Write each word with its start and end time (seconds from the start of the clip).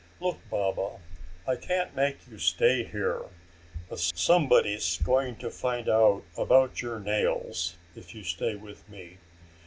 "Look, 0.19 0.39
Baba, 0.49 0.97
I 1.45 1.55
can't 1.57 1.95
make 1.95 2.27
you 2.27 2.39
stay 2.39 2.85
here. 2.85 3.25
But 3.87 3.99
somebody's 3.99 4.97
going 4.97 5.35
to 5.35 5.51
find 5.51 5.87
out 5.87 6.23
about 6.35 6.81
your 6.81 6.99
nails 6.99 7.77
if 7.95 8.15
you 8.15 8.23
stay 8.23 8.55
with 8.55 8.89
me. 8.89 9.19